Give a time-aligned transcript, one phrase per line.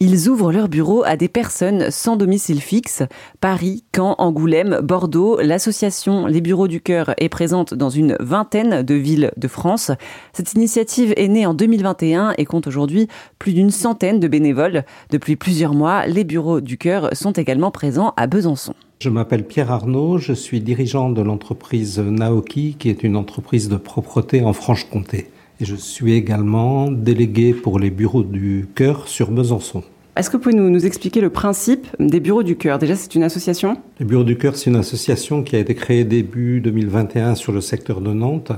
[0.00, 3.02] Ils ouvrent leurs bureaux à des personnes sans domicile fixe.
[3.40, 8.94] Paris, Caen, Angoulême, Bordeaux, l'association Les Bureaux du Cœur est présente dans une vingtaine de
[8.94, 9.90] villes de France.
[10.32, 13.08] Cette initiative est née en 2021 et compte aujourd'hui
[13.40, 14.84] plus d'une centaine de bénévoles.
[15.10, 18.74] Depuis plusieurs mois, les Bureaux du Cœur sont également présents à Besançon.
[19.00, 23.76] Je m'appelle Pierre Arnaud, je suis dirigeant de l'entreprise Naoki, qui est une entreprise de
[23.76, 25.28] propreté en Franche-Comté.
[25.60, 29.82] Et je suis également délégué pour les bureaux du cœur sur Besançon.
[30.14, 32.78] Est-ce que vous pouvez nous, nous, expliquer le principe des bureaux du cœur?
[32.78, 33.76] Déjà, c'est une association?
[34.00, 37.60] Les bureaux du cœur, c'est une association qui a été créée début 2021 sur le
[37.60, 38.52] secteur de Nantes.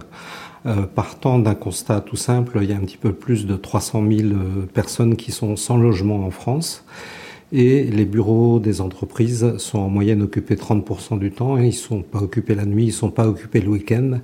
[0.67, 4.05] Euh, partant d'un constat tout simple, il y a un petit peu plus de 300
[4.11, 6.85] 000 euh, personnes qui sont sans logement en France.
[7.53, 11.57] Et les bureaux des entreprises sont en moyenne occupés 30% du temps.
[11.57, 14.21] Ils ne sont pas occupés la nuit, ils ne sont pas occupés le week-end.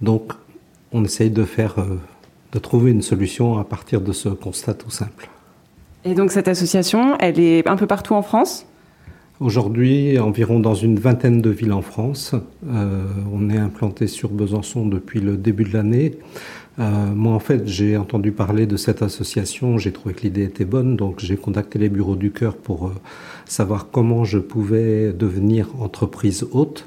[0.00, 0.32] Donc,
[0.96, 1.98] on essaye de faire, euh,
[2.52, 5.28] de trouver une solution à partir de ce constat tout simple.
[6.04, 8.66] Et donc cette association, elle est un peu partout en France?
[9.38, 12.34] Aujourd'hui, environ dans une vingtaine de villes en France.
[12.66, 16.12] Euh, on est implanté sur Besançon depuis le début de l'année.
[16.78, 20.64] Euh, moi, en fait, j'ai entendu parler de cette association, j'ai trouvé que l'idée était
[20.64, 22.92] bonne, donc j'ai contacté les bureaux du cœur pour
[23.44, 26.86] savoir comment je pouvais devenir entreprise haute.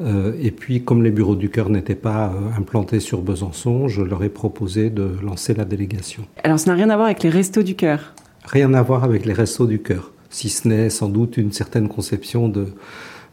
[0.00, 4.02] Euh, et puis, comme les bureaux du cœur n'étaient pas euh, implantés sur Besançon, je
[4.02, 6.24] leur ai proposé de lancer la délégation.
[6.42, 9.24] Alors, ça n'a rien à voir avec les restos du cœur Rien à voir avec
[9.24, 12.66] les restos du cœur, si ce n'est sans doute une certaine conception de,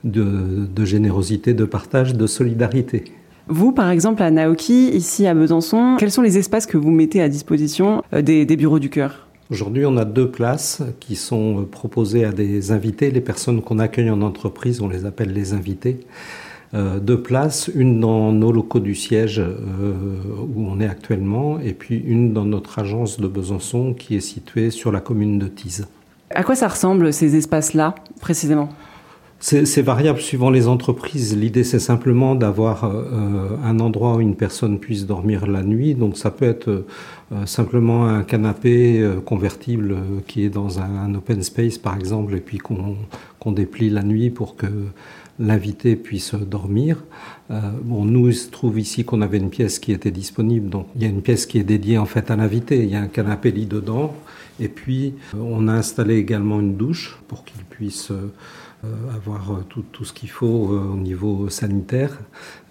[0.03, 3.05] de, générosité, de partage, de solidarité.
[3.47, 7.21] Vous, par exemple, à Naoki, ici à Besançon, quels sont les espaces que vous mettez
[7.21, 9.27] à disposition euh, des, des bureaux du cœur?
[9.49, 13.09] Aujourd'hui, on a deux places qui sont proposées à des invités.
[13.09, 16.01] Les personnes qu'on accueille en entreprise, on les appelle les invités.
[16.75, 19.93] Euh, deux places, une dans nos locaux du siège euh,
[20.55, 24.69] où on est actuellement, et puis une dans notre agence de Besançon qui est située
[24.69, 25.87] sur la commune de Tise.
[26.29, 28.69] À quoi ça ressemble ces espaces-là précisément?
[29.39, 31.35] C'est variable suivant les entreprises.
[31.35, 35.95] L'idée, c'est simplement d'avoir euh, un endroit où une personne puisse dormir la nuit.
[35.95, 36.85] Donc, ça peut être
[37.45, 43.51] simplement un canapé convertible qui est dans un, open space, par exemple, et puis qu'on
[43.51, 44.65] déplie la nuit pour que
[45.39, 47.03] l'invité puisse dormir.
[47.49, 50.69] Euh, bon, nous, il se trouve ici qu'on avait une pièce qui était disponible.
[50.69, 52.83] Donc, il y a une pièce qui est dédiée en fait à l'invité.
[52.83, 54.13] Il y a un canapé lit dedans.
[54.59, 58.31] Et puis, euh, on a installé également une douche pour qu'il puisse euh,
[59.35, 62.19] avoir tout, ce qu'il faut au niveau sanitaire.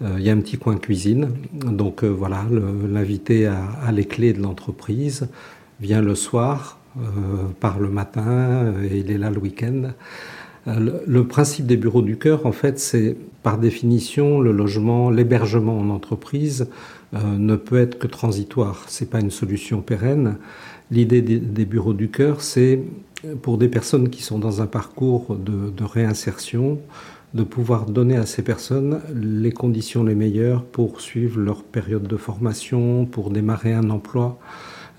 [0.01, 1.29] il y a un petit coin cuisine.
[1.53, 2.45] Donc, voilà,
[2.87, 5.27] l'invité a, les clés de l'entreprise,
[5.79, 6.79] vient le soir,
[7.59, 9.91] part le matin et il est là le week-end.
[10.67, 15.79] Euh, le, principe des bureaux du cœur, en fait, c'est par définition le logement, l'hébergement
[15.79, 16.67] en entreprise
[17.13, 18.83] euh, ne peut être que transitoire.
[18.87, 20.37] C'est pas une solution pérenne.
[20.91, 22.81] L'idée des, bureaux du cœur, c'est
[23.41, 26.79] pour des personnes qui sont dans un parcours de, de réinsertion,
[27.35, 32.17] de pouvoir donner à ces personnes les conditions les meilleures pour suivre leur période de
[32.17, 34.39] formation, pour démarrer un emploi.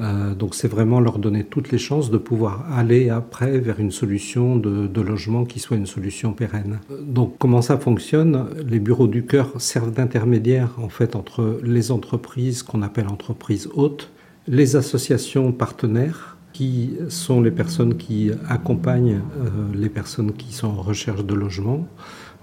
[0.01, 3.91] Euh, donc c'est vraiment leur donner toutes les chances de pouvoir aller après vers une
[3.91, 6.81] solution de, logement qui soit une solution pérenne.
[7.01, 8.47] Donc comment ça fonctionne?
[8.67, 14.11] Les bureaux du cœur servent d'intermédiaire en fait entre les entreprises qu'on appelle entreprises hautes,
[14.47, 20.83] les associations partenaires qui sont les personnes qui accompagnent euh, les personnes qui sont en
[20.83, 21.89] recherche de logement,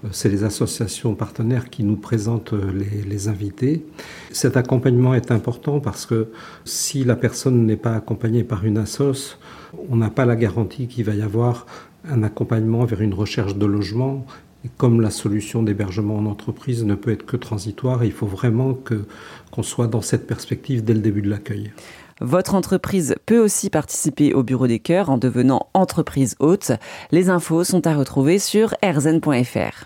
[0.04, 2.72] euh, c'est les associations partenaires qui nous présentent euh,
[3.06, 3.86] les, invités.
[4.32, 6.30] Cet accompagnement est important parce que
[6.66, 9.38] si la personne n'est pas accompagnée par une assoce,
[9.88, 11.68] on n'a pas la garantie qu'il va y avoir
[12.04, 14.26] un accompagnement vers une recherche de logement.
[14.66, 18.74] Et comme la solution d'hébergement en entreprise ne peut être que transitoire, il faut vraiment
[18.74, 21.72] qu'on soit dans cette perspective dès le début de l'accueil.
[22.20, 26.72] Votre entreprise peut aussi participer au Bureau des Cœurs en devenant entreprise haute.
[27.12, 29.86] Les infos sont à retrouver sur rzn.fr.